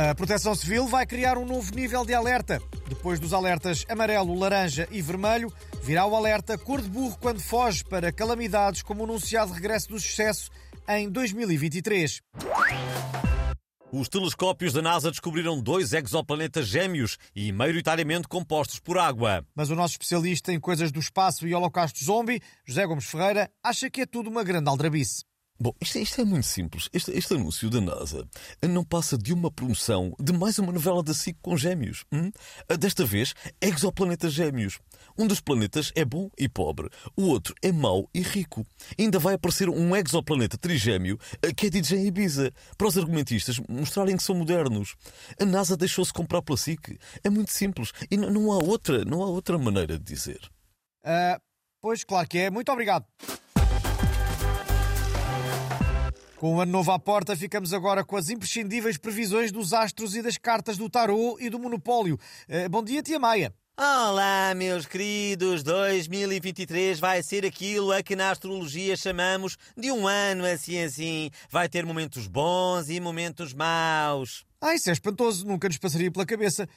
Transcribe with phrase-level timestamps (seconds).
[0.00, 2.62] A Proteção Civil vai criar um novo nível de alerta.
[2.88, 7.82] Depois dos alertas amarelo, laranja e vermelho, virá o alerta cor de burro quando foge
[7.82, 10.52] para calamidades como o anunciado regresso do sucesso
[10.88, 12.22] em 2023.
[13.90, 19.44] Os telescópios da NASA descobriram dois exoplanetas gêmeos e maioritariamente compostos por água.
[19.52, 23.90] Mas o nosso especialista em coisas do espaço e holocausto zombie, José Gomes Ferreira, acha
[23.90, 25.24] que é tudo uma grande aldrabice.
[25.60, 26.88] Bom, isto, isto, é muito simples.
[26.92, 28.24] Este, este, anúncio da NASA
[28.62, 32.04] não passa de uma promoção de mais uma novela da SIC com gêmeos.
[32.12, 32.30] Hum?
[32.78, 34.78] Desta vez, exoplanetas gêmeos.
[35.18, 38.64] Um dos planetas é bom e pobre, o outro é mau e rico.
[38.96, 44.16] Ainda vai aparecer um exoplaneta trigêmeo eh, que é DJ Ibiza, para os argumentistas mostrarem
[44.16, 44.94] que são modernos.
[45.40, 47.00] A NASA deixou-se comprar pela SIC.
[47.24, 50.40] É muito simples e não há outra, não há outra maneira de dizer.
[51.04, 51.40] Uh,
[51.80, 52.48] pois, claro que é.
[52.48, 53.04] Muito obrigado.
[56.38, 60.22] Com o ano novo à porta, ficamos agora com as imprescindíveis previsões dos astros e
[60.22, 62.16] das cartas do tarô e do monopólio.
[62.48, 63.52] Uh, bom dia, tia Maia.
[63.76, 65.64] Olá, meus queridos!
[65.64, 71.28] 2023 vai ser aquilo a que na astrologia chamamos de um ano assim assim.
[71.50, 74.44] Vai ter momentos bons e momentos maus.
[74.60, 76.68] Ah, isso é espantoso, nunca nos passaria pela cabeça.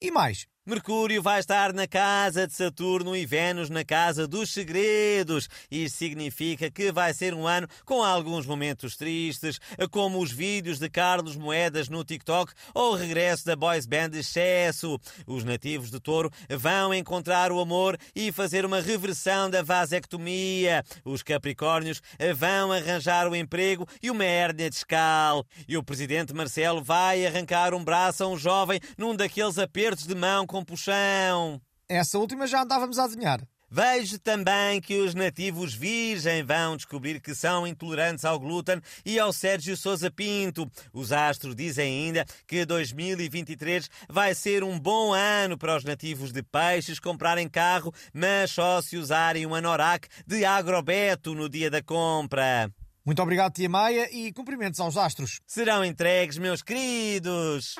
[0.00, 0.46] E mais?
[0.64, 5.48] Mercúrio vai estar na casa de Saturno e Vênus na casa dos segredos.
[5.68, 9.58] Isto significa que vai ser um ano com alguns momentos tristes,
[9.90, 15.00] como os vídeos de Carlos Moedas no TikTok ou o regresso da boys band Excesso.
[15.26, 20.84] Os nativos de Touro vão encontrar o amor e fazer uma reversão da vasectomia.
[21.04, 22.00] Os Capricórnios
[22.36, 25.44] vão arranjar o emprego e uma hérnia discal.
[25.66, 30.14] E o presidente Marcelo vai arrancar um braço a um jovem num daqueles apertos de
[30.14, 31.60] mão com puxão.
[31.88, 33.40] Essa última já andávamos a adivinhar.
[33.74, 39.32] Vejo também que os nativos virgem vão descobrir que são intolerantes ao glúten e ao
[39.32, 40.70] Sérgio Sousa Pinto.
[40.92, 46.42] Os astros dizem ainda que 2023 vai ser um bom ano para os nativos de
[46.42, 52.70] peixes comprarem carro, mas só se usarem um anorak de agrobeto no dia da compra.
[53.06, 55.40] Muito obrigado, tia Maia, e cumprimentos aos astros.
[55.46, 57.76] Serão entregues, meus queridos.